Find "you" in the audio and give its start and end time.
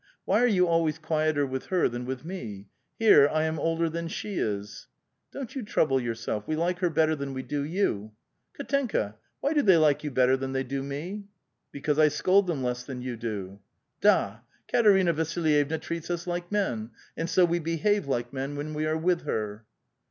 5.55-5.61, 7.63-8.11, 10.03-10.09, 13.03-13.15